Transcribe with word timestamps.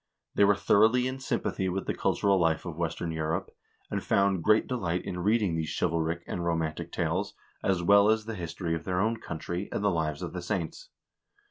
They 0.33 0.45
were 0.45 0.55
thoroughly 0.55 1.05
in 1.05 1.19
sympathy 1.19 1.69
with 1.69 1.85
the 1.85 1.93
cultural 1.93 2.39
life 2.39 2.65
of 2.65 2.75
western 2.75 3.11
Europe, 3.11 3.51
and 3.91 4.03
found 4.03 4.41
great 4.43 4.65
delight 4.65 5.05
in 5.05 5.19
reading 5.19 5.53
these 5.53 5.69
chivalric 5.77 6.23
and 6.25 6.43
romantic 6.43 6.91
tales, 6.91 7.35
as 7.63 7.83
well 7.83 8.09
as 8.09 8.25
the 8.25 8.33
history 8.33 8.73
of 8.73 8.83
their 8.83 8.99
own 8.99 9.17
country, 9.17 9.69
and 9.71 9.83
the 9.83 9.91
lives 9.91 10.23
of 10.23 10.33
the 10.33 10.41
saints. 10.41 10.89